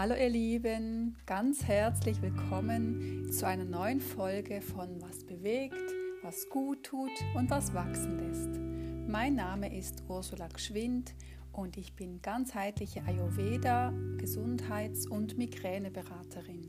[0.00, 5.74] Hallo ihr Lieben, ganz herzlich willkommen zu einer neuen Folge von Was bewegt,
[6.22, 9.10] was gut tut und was wachsen lässt.
[9.10, 11.16] Mein Name ist Ursula Gschwind
[11.50, 16.68] und ich bin ganzheitliche Ayurveda, Gesundheits- und Migräneberaterin.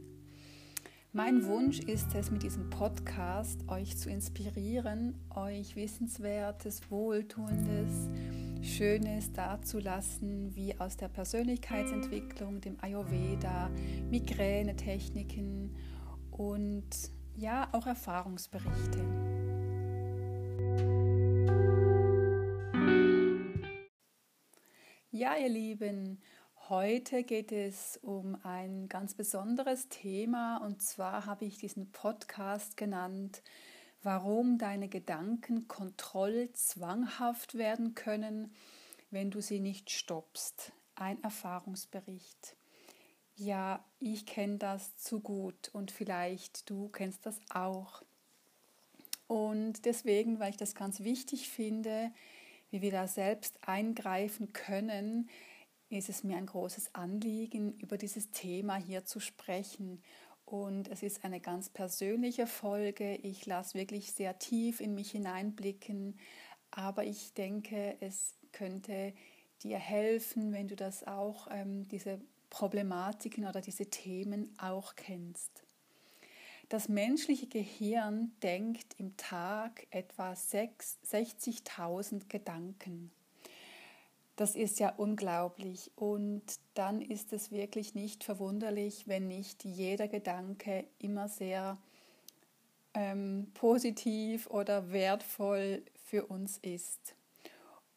[1.13, 8.09] Mein Wunsch ist es, mit diesem Podcast euch zu inspirieren, euch Wissenswertes, Wohltuendes,
[8.69, 13.69] Schönes dazulassen, wie aus der Persönlichkeitsentwicklung, dem Ayurveda,
[14.09, 15.75] Migränetechniken
[16.29, 16.89] und
[17.35, 18.99] ja, auch Erfahrungsberichte.
[25.09, 26.21] Ja, ihr Lieben,
[26.69, 33.41] heute geht es um ein ganz besonderes Thema und zwar habe ich diesen Podcast genannt
[34.03, 38.53] warum deine Gedanken kontrollzwanghaft werden können,
[39.11, 40.71] wenn du sie nicht stoppst.
[40.95, 42.55] Ein Erfahrungsbericht.
[43.35, 48.03] Ja, ich kenne das zu gut und vielleicht du kennst das auch.
[49.27, 52.11] Und deswegen, weil ich das ganz wichtig finde,
[52.71, 55.29] wie wir da selbst eingreifen können,
[55.89, 60.01] ist es mir ein großes Anliegen, über dieses Thema hier zu sprechen
[60.49, 63.15] und es ist eine ganz persönliche Folge.
[63.15, 66.17] Ich lasse wirklich sehr tief in mich hineinblicken,
[66.71, 69.13] aber ich denke, es könnte
[69.61, 72.19] dir helfen, wenn du das auch, ähm, diese
[72.49, 75.63] Problematiken oder diese Themen auch kennst.
[76.67, 83.11] Das menschliche Gehirn denkt im Tag etwa 60.000 Gedanken.
[84.39, 85.91] Das ist ja unglaublich.
[85.97, 91.77] Und dann ist es wirklich nicht verwunderlich, wenn nicht jeder Gedanke immer sehr
[92.93, 97.15] ähm, positiv oder wertvoll für uns ist.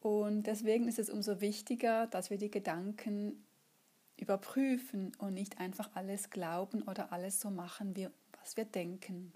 [0.01, 3.41] Und deswegen ist es umso wichtiger, dass wir die Gedanken
[4.17, 8.09] überprüfen und nicht einfach alles glauben oder alles so machen, wie,
[8.41, 9.31] was wir denken.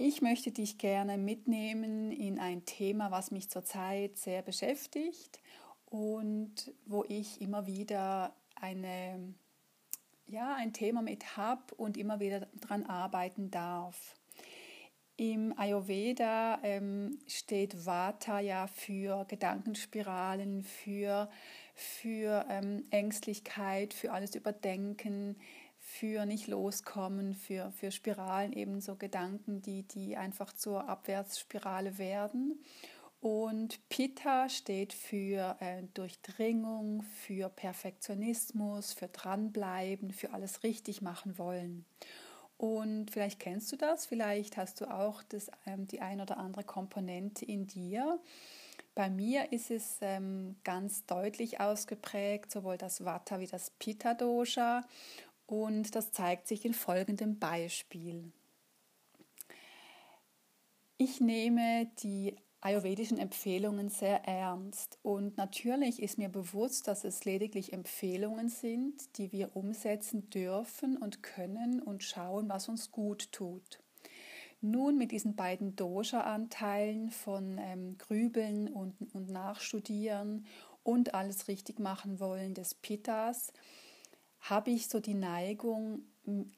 [0.00, 5.40] Ich möchte dich gerne mitnehmen in ein Thema, was mich zurzeit sehr beschäftigt
[5.86, 9.34] und wo ich immer wieder eine,
[10.28, 14.14] ja, ein Thema mit habe und immer wieder daran arbeiten darf.
[15.16, 21.28] Im Ayurveda ähm, steht Vata ja für Gedankenspiralen, für,
[21.74, 25.34] für ähm, Ängstlichkeit, für alles Überdenken,
[25.88, 32.62] für nicht loskommen, für, für Spiralen, eben so Gedanken, die, die einfach zur Abwärtsspirale werden.
[33.20, 41.84] Und Pitta steht für äh, Durchdringung, für Perfektionismus, für dranbleiben, für alles richtig machen wollen.
[42.58, 46.64] Und vielleicht kennst du das, vielleicht hast du auch das, ähm, die ein oder andere
[46.64, 48.20] Komponente in dir.
[48.94, 54.82] Bei mir ist es ähm, ganz deutlich ausgeprägt, sowohl das Vata wie das Pitta-Dosha.
[55.48, 58.30] Und das zeigt sich in folgendem Beispiel.
[60.98, 67.72] Ich nehme die ayurvedischen Empfehlungen sehr ernst und natürlich ist mir bewusst, dass es lediglich
[67.72, 73.80] Empfehlungen sind, die wir umsetzen dürfen und können und schauen, was uns gut tut.
[74.60, 80.44] Nun mit diesen beiden Dosha-Anteilen von ähm, Grübeln und, und Nachstudieren
[80.82, 83.52] und alles richtig machen wollen des Pittas
[84.40, 86.02] habe ich so die Neigung,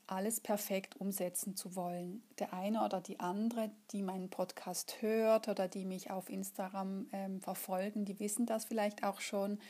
[0.06, 2.22] alles perfekt umsetzen zu wollen.
[2.38, 7.40] Der eine oder die andere, die meinen Podcast hört oder die mich auf Instagram ähm,
[7.40, 9.60] verfolgen, die wissen das vielleicht auch schon,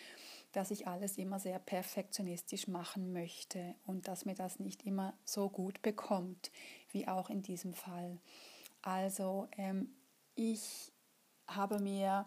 [0.53, 5.49] dass ich alles immer sehr perfektionistisch machen möchte und dass mir das nicht immer so
[5.49, 6.51] gut bekommt,
[6.91, 8.19] wie auch in diesem Fall.
[8.83, 9.95] Also ähm,
[10.35, 10.93] ich
[11.47, 12.27] habe mir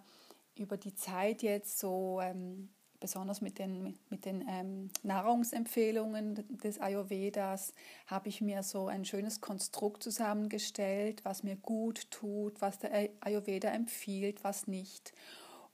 [0.55, 2.69] über die Zeit jetzt so ähm,
[3.03, 7.73] besonders mit den, mit den ähm, Nahrungsempfehlungen des Ayurvedas,
[8.07, 13.67] habe ich mir so ein schönes Konstrukt zusammengestellt, was mir gut tut, was der Ayurveda
[13.71, 15.11] empfiehlt, was nicht.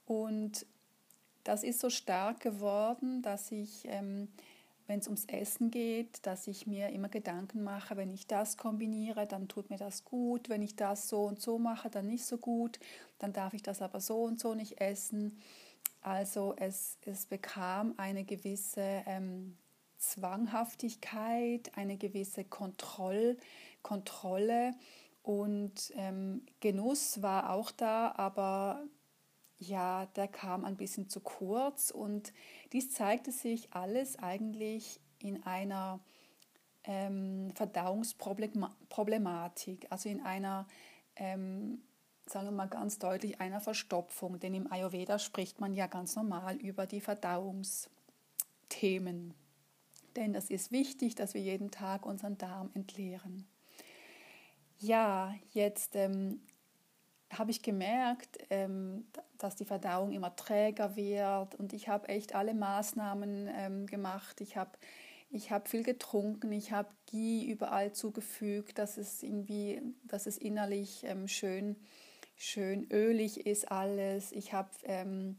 [0.06, 0.66] Und
[1.44, 4.26] das ist so stark geworden, dass ich, ähm,
[4.88, 9.28] wenn es ums Essen geht, dass ich mir immer Gedanken mache, wenn ich das kombiniere,
[9.28, 12.38] dann tut mir das gut, wenn ich das so und so mache, dann nicht so
[12.38, 12.80] gut,
[13.20, 15.38] dann darf ich das aber so und so nicht essen.
[16.00, 19.58] Also es, es bekam eine gewisse ähm,
[19.98, 23.36] Zwanghaftigkeit, eine gewisse Kontroll,
[23.82, 24.72] Kontrolle
[25.22, 28.82] und ähm, Genuss war auch da, aber
[29.58, 32.32] ja, der kam ein bisschen zu kurz und
[32.72, 36.00] dies zeigte sich alles eigentlich in einer
[36.84, 40.66] ähm, Verdauungsproblematik, also in einer
[41.16, 41.82] ähm,
[42.32, 44.38] sagen wir mal ganz deutlich, einer Verstopfung.
[44.40, 49.34] Denn im Ayurveda spricht man ja ganz normal über die Verdauungsthemen.
[50.16, 53.46] Denn das ist wichtig, dass wir jeden Tag unseren Darm entleeren.
[54.78, 56.40] Ja, jetzt ähm,
[57.32, 59.06] habe ich gemerkt, ähm,
[59.38, 64.40] dass die Verdauung immer träger wird und ich habe echt alle Maßnahmen ähm, gemacht.
[64.40, 64.72] Ich habe
[65.32, 71.04] ich habe viel getrunken, ich habe Ghee überall zugefügt, dass es irgendwie, dass es innerlich
[71.04, 71.76] ähm, schön,
[72.40, 74.32] schön ölig ist alles.
[74.32, 75.38] Ich habe ähm,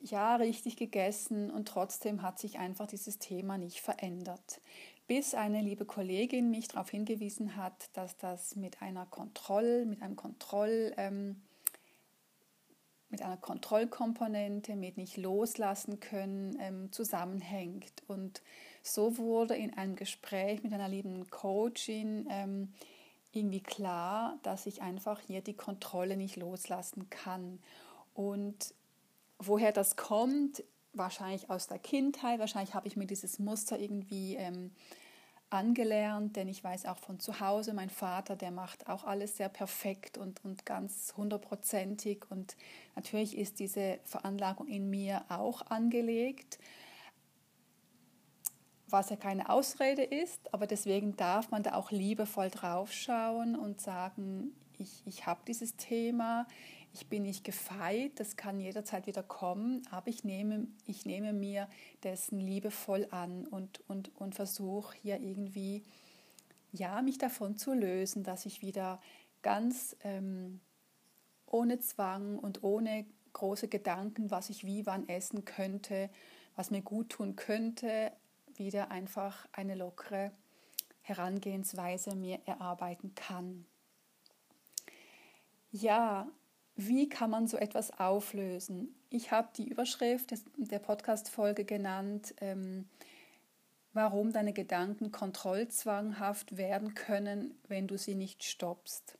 [0.00, 4.60] ja richtig gegessen und trotzdem hat sich einfach dieses Thema nicht verändert.
[5.06, 10.16] Bis eine liebe Kollegin mich darauf hingewiesen hat, dass das mit einer Kontroll, mit einem
[10.16, 11.40] Kontroll ähm,
[13.08, 17.92] mit einer Kontrollkomponente, mit nicht loslassen können, ähm, zusammenhängt.
[18.08, 18.40] Und
[18.82, 22.72] so wurde in einem Gespräch mit einer lieben Coachin ähm,
[23.32, 27.58] irgendwie klar, dass ich einfach hier die Kontrolle nicht loslassen kann.
[28.14, 28.74] Und
[29.38, 30.62] woher das kommt,
[30.92, 34.70] wahrscheinlich aus der Kindheit, wahrscheinlich habe ich mir dieses Muster irgendwie ähm,
[35.52, 39.48] angelernt, denn ich weiß auch von zu Hause, mein Vater, der macht auch alles sehr
[39.48, 42.24] perfekt und, und ganz hundertprozentig.
[42.30, 42.56] Und
[42.96, 46.58] natürlich ist diese Veranlagung in mir auch angelegt,
[48.92, 54.52] was ja keine Ausrede ist, aber deswegen darf man da auch liebevoll draufschauen und sagen,
[54.78, 56.46] ich, ich habe dieses Thema,
[56.92, 61.68] ich bin nicht gefeit, das kann jederzeit wieder kommen, aber ich nehme, ich nehme mir
[62.02, 65.82] dessen liebevoll an und, und, und versuche hier irgendwie,
[66.72, 69.00] ja, mich davon zu lösen, dass ich wieder
[69.40, 70.60] ganz ähm,
[71.46, 76.10] ohne Zwang und ohne große Gedanken, was ich wie wann essen könnte,
[76.56, 78.12] was mir gut tun könnte,
[78.58, 80.32] wieder einfach eine lockere
[81.02, 83.66] Herangehensweise mir erarbeiten kann.
[85.70, 86.28] Ja,
[86.76, 88.94] wie kann man so etwas auflösen?
[89.10, 92.88] Ich habe die Überschrift der Podcast-Folge genannt, ähm,
[93.92, 99.18] warum deine Gedanken kontrollzwanghaft werden können, wenn du sie nicht stoppst.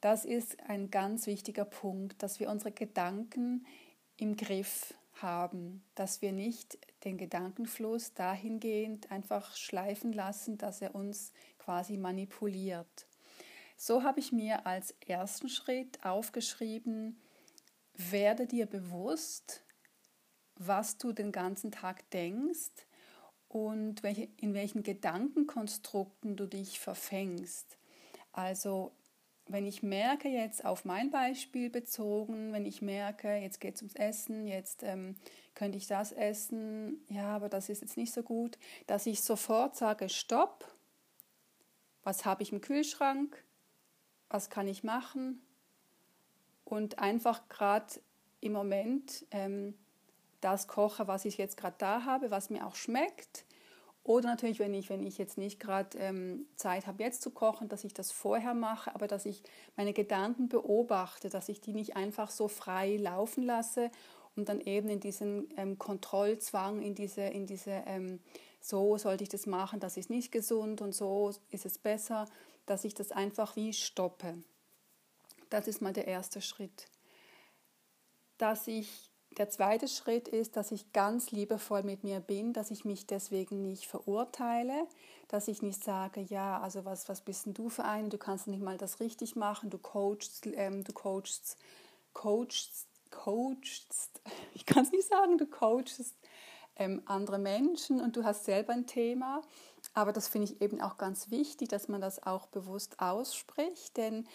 [0.00, 3.66] Das ist ein ganz wichtiger Punkt, dass wir unsere Gedanken
[4.18, 4.92] im Griff
[5.24, 13.08] haben, dass wir nicht den Gedankenfluss dahingehend einfach schleifen lassen, dass er uns quasi manipuliert.
[13.76, 17.20] So habe ich mir als ersten Schritt aufgeschrieben,
[17.96, 19.64] werde dir bewusst,
[20.56, 22.86] was du den ganzen Tag denkst
[23.48, 27.78] und in welchen Gedankenkonstrukten du dich verfängst.
[28.32, 28.92] Also
[29.46, 33.94] wenn ich merke, jetzt auf mein Beispiel bezogen, wenn ich merke, jetzt geht es ums
[33.94, 35.16] Essen, jetzt ähm,
[35.54, 39.76] könnte ich das essen, ja, aber das ist jetzt nicht so gut, dass ich sofort
[39.76, 40.74] sage, stopp,
[42.02, 43.44] was habe ich im Kühlschrank,
[44.28, 45.40] was kann ich machen
[46.64, 48.00] und einfach gerade
[48.40, 49.74] im Moment ähm,
[50.40, 53.44] das koche, was ich jetzt gerade da habe, was mir auch schmeckt.
[54.04, 57.68] Oder natürlich, wenn ich, wenn ich jetzt nicht gerade ähm, Zeit habe, jetzt zu kochen,
[57.68, 59.42] dass ich das vorher mache, aber dass ich
[59.76, 63.90] meine Gedanken beobachte, dass ich die nicht einfach so frei laufen lasse
[64.36, 68.20] und dann eben in diesen ähm, Kontrollzwang, in diese, in diese ähm,
[68.60, 72.26] so sollte ich das machen, das ist nicht gesund und so ist es besser,
[72.66, 74.42] dass ich das einfach wie stoppe.
[75.48, 76.88] Das ist mal der erste Schritt.
[78.38, 82.84] Dass ich, der zweite Schritt ist, dass ich ganz liebevoll mit mir bin, dass ich
[82.84, 84.86] mich deswegen nicht verurteile,
[85.28, 88.46] dass ich nicht sage, ja, also was, was bist denn du für einen, du kannst
[88.46, 91.56] nicht mal das richtig machen, du coachst, ähm, du coachst,
[92.12, 94.20] coachst, coachst,
[94.54, 96.14] ich kann es nicht sagen, du coachst
[96.76, 99.42] ähm, andere Menschen und du hast selber ein Thema.
[99.92, 104.26] Aber das finde ich eben auch ganz wichtig, dass man das auch bewusst ausspricht, denn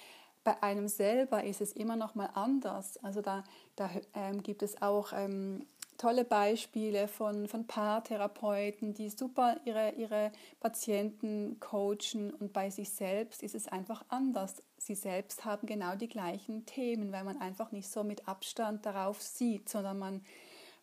[0.43, 2.97] bei einem selber ist es immer noch mal anders.
[3.03, 3.43] Also da,
[3.75, 5.65] da ähm, gibt es auch ähm,
[5.99, 13.43] tolle Beispiele von, von Paartherapeuten, die super ihre, ihre Patienten coachen und bei sich selbst
[13.43, 14.63] ist es einfach anders.
[14.77, 19.21] Sie selbst haben genau die gleichen Themen, weil man einfach nicht so mit Abstand darauf
[19.21, 20.21] sieht, sondern man,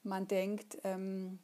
[0.02, 1.38] man denkt, ähm,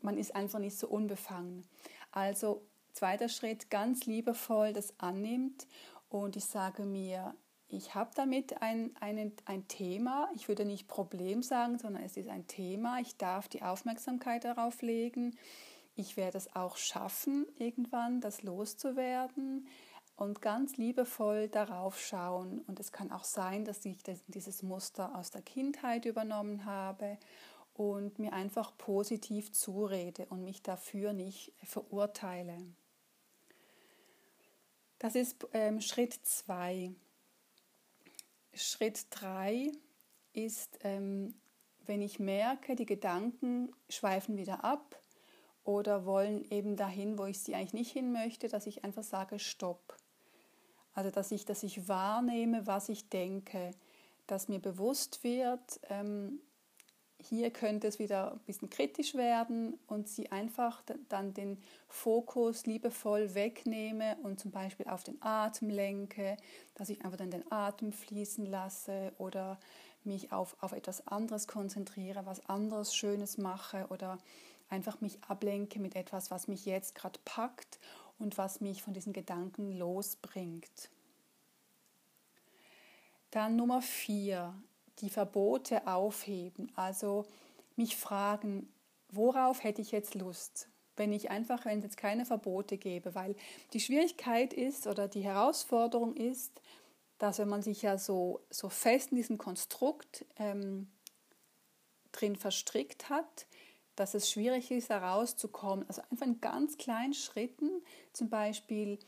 [0.00, 1.64] man ist einfach nicht so unbefangen.
[2.10, 5.66] Also zweiter Schritt, ganz liebevoll das annimmt
[6.14, 7.34] und ich sage mir,
[7.66, 12.28] ich habe damit ein, ein, ein Thema, ich würde nicht Problem sagen, sondern es ist
[12.28, 15.36] ein Thema, ich darf die Aufmerksamkeit darauf legen,
[15.96, 19.66] ich werde es auch schaffen, irgendwann das loszuwerden
[20.14, 22.60] und ganz liebevoll darauf schauen.
[22.68, 27.18] Und es kann auch sein, dass ich dieses Muster aus der Kindheit übernommen habe
[27.72, 32.56] und mir einfach positiv zurede und mich dafür nicht verurteile.
[35.04, 36.90] Das ist ähm, Schritt 2.
[38.54, 39.70] Schritt 3
[40.32, 41.34] ist, ähm,
[41.84, 44.98] wenn ich merke, die Gedanken schweifen wieder ab
[45.62, 49.38] oder wollen eben dahin, wo ich sie eigentlich nicht hin möchte, dass ich einfach sage,
[49.38, 49.94] stopp.
[50.94, 53.72] Also dass ich, dass ich wahrnehme, was ich denke,
[54.26, 56.40] dass mir bewusst wird, ähm,
[57.28, 63.34] hier könnte es wieder ein bisschen kritisch werden und sie einfach dann den Fokus liebevoll
[63.34, 66.36] wegnehme und zum Beispiel auf den Atem lenke,
[66.74, 69.58] dass ich einfach dann den Atem fließen lasse oder
[70.04, 74.18] mich auf, auf etwas anderes konzentriere, was anderes Schönes mache oder
[74.68, 77.78] einfach mich ablenke mit etwas, was mich jetzt gerade packt
[78.18, 80.90] und was mich von diesen Gedanken losbringt.
[83.30, 84.54] Dann Nummer vier,
[85.00, 86.70] die Verbote aufheben.
[86.76, 87.26] Also
[87.76, 88.72] mich fragen,
[89.08, 90.68] worauf hätte ich jetzt Lust?
[90.96, 93.34] Wenn ich einfach, wenn es jetzt keine Verbote gäbe, weil
[93.72, 96.60] die Schwierigkeit ist oder die Herausforderung ist,
[97.18, 100.88] dass wenn man sich ja so, so fest in diesem Konstrukt ähm,
[102.12, 103.46] drin verstrickt hat,
[103.96, 105.86] dass es schwierig ist, herauszukommen.
[105.88, 107.70] Also einfach in ganz kleinen Schritten,
[108.12, 108.98] zum Beispiel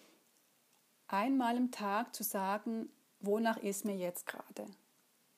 [1.08, 2.88] einmal im Tag zu sagen,
[3.20, 4.66] wonach ist mir jetzt gerade.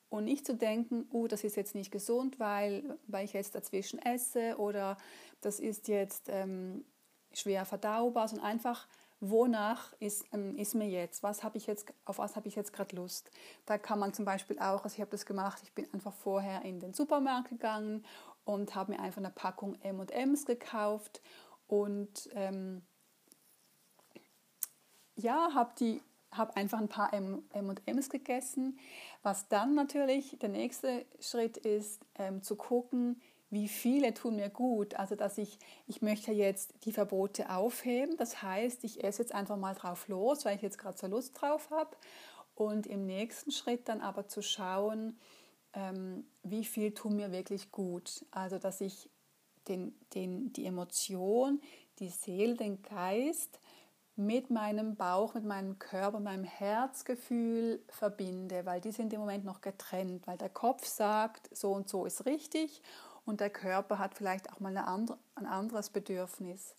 [0.09, 3.99] Und nicht zu denken, oh, das ist jetzt nicht gesund, weil, weil ich jetzt dazwischen
[3.99, 4.97] esse oder
[5.41, 6.83] das ist jetzt ähm,
[7.31, 8.87] schwer verdaubar, sondern einfach,
[9.19, 12.73] wonach ist, ähm, ist mir jetzt, was habe ich jetzt, auf was habe ich jetzt
[12.73, 13.29] gerade Lust.
[13.65, 16.63] Da kann man zum Beispiel auch, also ich habe das gemacht, ich bin einfach vorher
[16.63, 18.05] in den Supermarkt gegangen
[18.45, 21.21] und habe mir einfach eine Packung M&M's gekauft
[21.67, 22.81] und ähm,
[25.15, 26.01] ja, habe die
[26.31, 28.77] habe einfach ein paar M&M's gegessen.
[29.23, 34.95] Was dann natürlich der nächste Schritt ist, ähm, zu gucken, wie viele tun mir gut.
[34.95, 35.57] Also dass ich,
[35.87, 38.15] ich möchte jetzt die Verbote aufheben.
[38.17, 41.39] Das heißt, ich esse jetzt einfach mal drauf los, weil ich jetzt gerade so Lust
[41.41, 41.95] drauf habe.
[42.53, 45.17] Und im nächsten Schritt dann aber zu schauen,
[45.73, 48.25] ähm, wie viel tun mir wirklich gut.
[48.31, 49.09] Also dass ich
[49.67, 51.61] den, den, die Emotion,
[51.99, 53.59] die Seele, den Geist
[54.19, 59.61] mit meinem Bauch, mit meinem Körper, meinem Herzgefühl verbinde, weil die sind im Moment noch
[59.61, 62.81] getrennt, weil der Kopf sagt, so und so ist richtig
[63.25, 66.75] und der Körper hat vielleicht auch mal ein anderes Bedürfnis.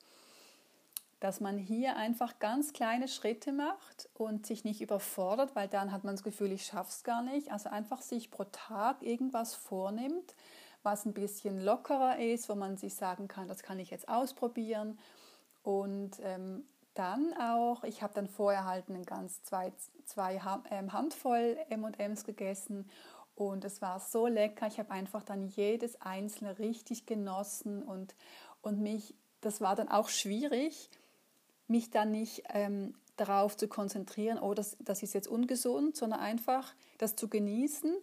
[1.18, 6.04] Dass man hier einfach ganz kleine Schritte macht und sich nicht überfordert, weil dann hat
[6.04, 7.50] man das Gefühl, ich schaffe es gar nicht.
[7.50, 10.34] Also einfach sich pro Tag irgendwas vornimmt,
[10.82, 14.98] was ein bisschen lockerer ist, wo man sich sagen kann, das kann ich jetzt ausprobieren
[15.62, 19.72] und ähm, dann auch, ich habe dann vorher halt einen ganz zwei,
[20.04, 22.88] zwei ähm, Handvoll M&M's gegessen
[23.34, 24.66] und es war so lecker.
[24.66, 28.14] Ich habe einfach dann jedes einzelne richtig genossen und,
[28.60, 30.90] und mich, das war dann auch schwierig,
[31.66, 36.74] mich dann nicht ähm, darauf zu konzentrieren, oh, das, das ist jetzt ungesund, sondern einfach
[36.98, 37.94] das zu genießen,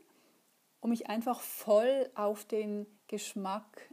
[0.80, 3.90] um mich einfach voll auf den Geschmack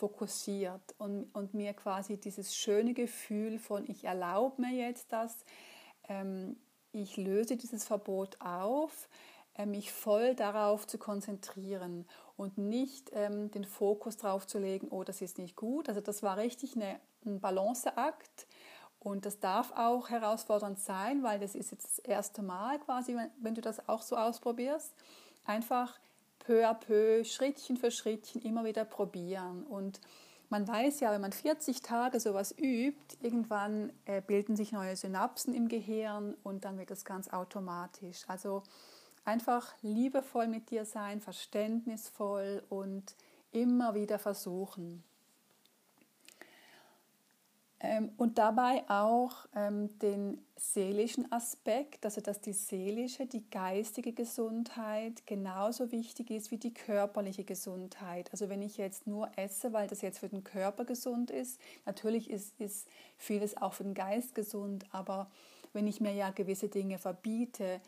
[0.00, 5.44] fokussiert und, und mir quasi dieses schöne Gefühl von, ich erlaube mir jetzt das,
[6.08, 6.56] ähm,
[6.92, 9.10] ich löse dieses Verbot auf,
[9.54, 12.06] äh, mich voll darauf zu konzentrieren
[12.38, 15.90] und nicht ähm, den Fokus darauf zu legen, oh, das ist nicht gut.
[15.90, 18.46] Also das war richtig eine, ein Balanceakt.
[19.00, 23.30] Und das darf auch herausfordernd sein, weil das ist jetzt das erste Mal quasi, wenn,
[23.40, 24.94] wenn du das auch so ausprobierst.
[25.44, 25.98] Einfach
[26.50, 29.62] peu à peu, Schrittchen für Schrittchen immer wieder probieren.
[29.62, 30.00] Und
[30.48, 35.54] man weiß ja, wenn man 40 Tage sowas übt, irgendwann äh, bilden sich neue Synapsen
[35.54, 38.24] im Gehirn und dann wird es ganz automatisch.
[38.26, 38.64] Also
[39.24, 43.14] einfach liebevoll mit dir sein, verständnisvoll und
[43.52, 45.04] immer wieder versuchen.
[47.82, 55.26] Ähm, und dabei auch ähm, den seelischen Aspekt, also dass die seelische, die geistige Gesundheit
[55.26, 58.30] genauso wichtig ist wie die körperliche Gesundheit.
[58.32, 62.28] Also wenn ich jetzt nur esse, weil das jetzt für den Körper gesund ist, natürlich
[62.28, 65.30] ist, ist vieles auch für den Geist gesund, aber
[65.72, 67.80] wenn ich mir ja gewisse Dinge verbiete,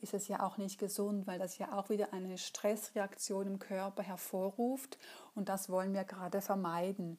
[0.00, 4.04] ist es ja auch nicht gesund, weil das ja auch wieder eine Stressreaktion im Körper
[4.04, 4.96] hervorruft
[5.34, 7.18] und das wollen wir gerade vermeiden.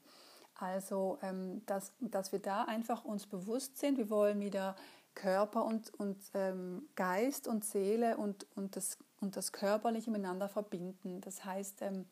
[0.62, 4.76] Also, ähm, dass, dass wir da einfach uns bewusst sind, wir wollen wieder
[5.16, 11.20] Körper und, und ähm, Geist und Seele und, und, das, und das Körperliche miteinander verbinden.
[11.22, 12.06] Das heißt, ähm,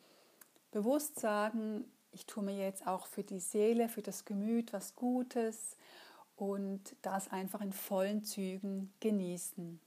[0.71, 5.77] bewusst sagen, ich tue mir jetzt auch für die Seele, für das Gemüt was Gutes
[6.35, 9.79] und das einfach in vollen Zügen genießen.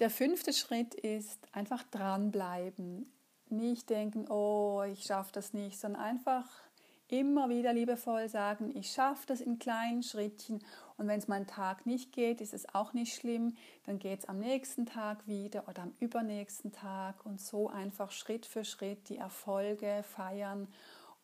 [0.00, 3.10] Der fünfte Schritt ist einfach dranbleiben.
[3.48, 6.63] Nicht denken, oh, ich schaffe das nicht, sondern einfach
[7.08, 10.62] immer wieder liebevoll sagen, ich schaffe das in kleinen Schrittchen
[10.96, 14.20] und wenn es mal einen Tag nicht geht, ist es auch nicht schlimm, dann geht
[14.20, 19.08] es am nächsten Tag wieder oder am übernächsten Tag und so einfach Schritt für Schritt
[19.08, 20.68] die Erfolge feiern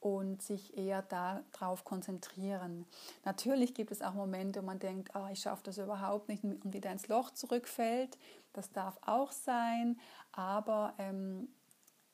[0.00, 2.87] und sich eher darauf konzentrieren.
[3.25, 6.72] Natürlich gibt es auch Momente, wo man denkt, oh, ich schaffe das überhaupt nicht und
[6.72, 8.18] wieder ins Loch zurückfällt.
[8.52, 10.00] Das darf auch sein,
[10.32, 11.49] aber ähm,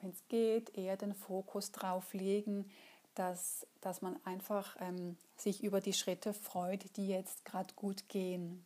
[0.00, 2.68] wenn es geht, eher den Fokus drauf legen,
[3.16, 8.64] dass, dass man einfach ähm, sich über die Schritte freut, die jetzt gerade gut gehen.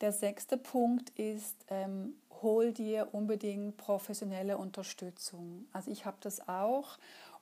[0.00, 5.66] Der sechste Punkt ist, ähm, hol dir unbedingt professionelle Unterstützung.
[5.72, 6.98] Also ich habe das auch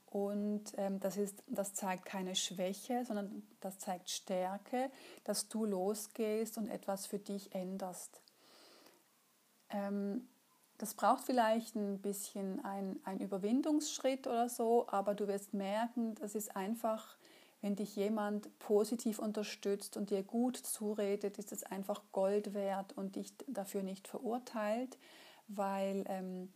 [0.06, 4.90] und ähm, das, ist, das zeigt keine Schwäche, sondern das zeigt Stärke,
[5.24, 8.20] dass du losgehst und etwas für dich änderst.
[9.70, 10.28] Ähm,
[10.80, 16.34] das braucht vielleicht ein bisschen ein, ein Überwindungsschritt oder so, aber du wirst merken, das
[16.34, 17.18] ist einfach,
[17.60, 23.16] wenn dich jemand positiv unterstützt und dir gut zuredet, ist es einfach Gold wert und
[23.16, 24.96] dich dafür nicht verurteilt,
[25.48, 26.50] weil ähm,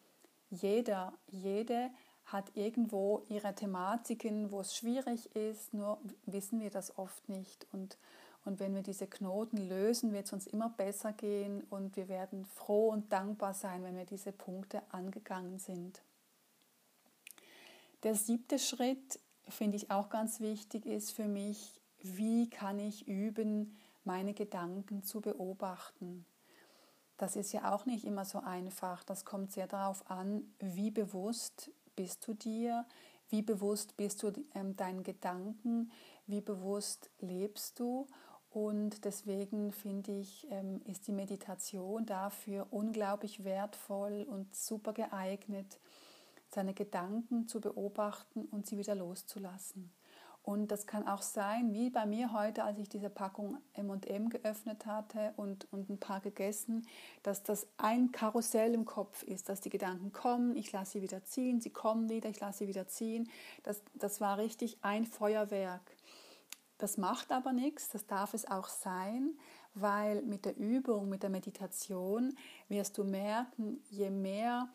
[0.49, 1.91] jeder, jede
[2.25, 7.67] hat irgendwo ihre Thematiken, wo es schwierig ist, nur wissen wir das oft nicht.
[7.73, 7.99] Und
[8.45, 12.45] und wenn wir diese Knoten lösen, wird es uns immer besser gehen und wir werden
[12.45, 16.03] froh und dankbar sein, wenn wir diese Punkte angegangen sind.
[18.03, 23.77] Der siebte Schritt, finde ich auch ganz wichtig, ist für mich, wie kann ich üben,
[24.05, 26.27] meine Gedanken zu beobachten.
[27.17, 29.05] Das ist ja auch nicht immer so einfach.
[29.05, 32.85] Das kommt sehr darauf an, wie bewusst bist du dir,
[33.31, 35.91] wie bewusst bist du ähm, deinen Gedanken,
[36.27, 38.07] wie bewusst lebst du
[38.55, 45.81] und deswegen finde ich, ähm, ist die Meditation dafür unglaublich wertvoll und super geeignet,
[46.51, 49.91] seine Gedanken zu beobachten und sie wieder loszulassen.
[50.45, 54.87] Und das kann auch sein, wie bei mir heute, als ich diese Packung MM geöffnet
[54.87, 56.87] hatte und, und ein paar gegessen,
[57.25, 61.25] dass das ein Karussell im Kopf ist, dass die Gedanken kommen, ich lasse sie wieder
[61.25, 63.29] ziehen, sie kommen wieder, ich lasse sie wieder ziehen.
[63.65, 65.97] Das, das war richtig ein Feuerwerk.
[66.79, 69.39] Das macht aber nichts, das darf es auch sein,
[69.75, 72.37] weil mit der Übung, mit der Meditation
[72.69, 74.69] wirst du merken, je mehr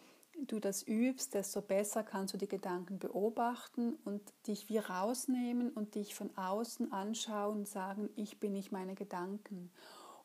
[0.47, 5.95] du das übst, desto besser kannst du die Gedanken beobachten und dich wie rausnehmen und
[5.95, 9.71] dich von außen anschauen und sagen, ich bin nicht meine Gedanken.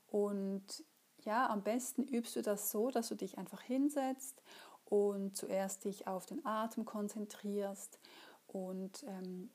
[0.06, 0.84] Und
[1.24, 4.42] ja, am besten übst du das so, dass du dich einfach hinsetzt
[4.84, 7.98] und zuerst dich auf den Atem konzentrierst
[8.46, 9.50] und ähm,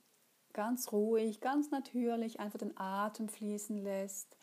[0.59, 4.35] ganz ruhig, ganz natürlich einfach den Atem fließen lässt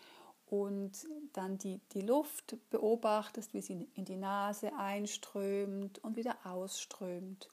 [0.46, 0.92] und
[1.34, 7.50] dann die, die Luft beobachtest, wie sie in die Nase einströmt und wieder ausströmt.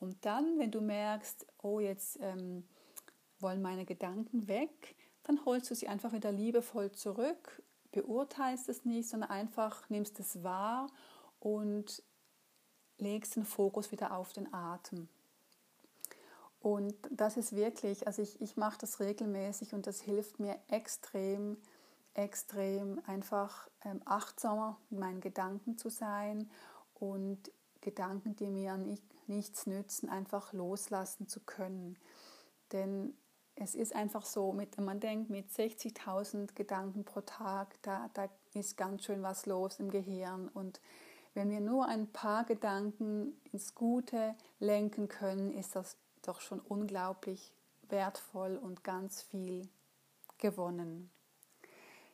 [0.00, 2.64] Und dann, wenn du merkst, oh, jetzt ähm,
[3.38, 9.08] wollen meine Gedanken weg, dann holst du sie einfach wieder liebevoll zurück, beurteilst es nicht,
[9.08, 10.88] sondern einfach nimmst es wahr
[11.38, 12.02] und
[12.98, 15.08] legst den Fokus wieder auf den Atem.
[16.60, 21.56] Und das ist wirklich, also ich, ich mache das regelmäßig und das hilft mir extrem,
[22.12, 26.50] extrem einfach ähm, achtsamer mit meinen Gedanken zu sein
[26.94, 31.98] und Gedanken, die mir nicht, nichts nützen, einfach loslassen zu können.
[32.72, 33.14] Denn
[33.54, 38.76] es ist einfach so, mit, man denkt mit 60.000 Gedanken pro Tag, da, da ist
[38.76, 40.48] ganz schön was los im Gehirn.
[40.48, 40.80] Und
[41.32, 47.52] wenn wir nur ein paar Gedanken ins Gute lenken können, ist das doch schon unglaublich
[47.88, 49.68] wertvoll und ganz viel
[50.38, 51.10] gewonnen.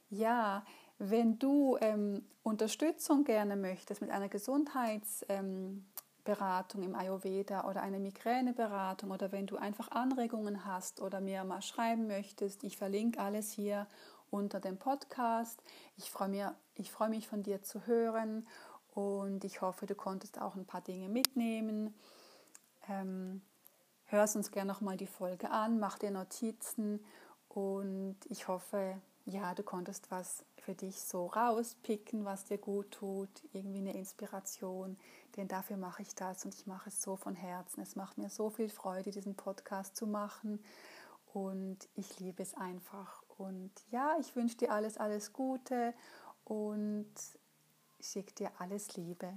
[0.08, 0.64] Ja,
[0.98, 9.10] wenn du ähm, Unterstützung gerne möchtest mit einer Gesundheitsberatung ähm, im Ayurveda oder einer Migräneberatung
[9.10, 13.86] oder wenn du einfach Anregungen hast oder mir mal schreiben möchtest, ich verlinke alles hier
[14.30, 15.62] unter dem Podcast.
[15.96, 18.46] Ich freue mich, ich freue mich von dir zu hören
[18.94, 21.94] und ich hoffe, du konntest auch ein paar Dinge mitnehmen.
[22.88, 23.42] Ähm,
[24.06, 27.04] hörst uns gerne nochmal die Folge an, mach dir Notizen
[27.48, 33.28] und ich hoffe, ja, du konntest was für dich so rauspicken, was dir gut tut,
[33.52, 34.96] irgendwie eine Inspiration,
[35.36, 37.80] denn dafür mache ich das und ich mache es so von Herzen.
[37.80, 40.60] Es macht mir so viel Freude, diesen Podcast zu machen
[41.32, 43.22] und ich liebe es einfach.
[43.36, 45.92] Und ja, ich wünsche dir alles, alles Gute
[46.44, 47.12] und
[48.00, 49.34] schicke dir alles Liebe.